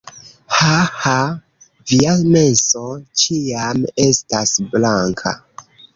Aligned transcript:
Haha. 0.59 1.17
Via 1.91 2.15
menso 2.31 2.83
ĉiam 3.25 3.85
estas 4.07 4.55
blanka 4.73 5.37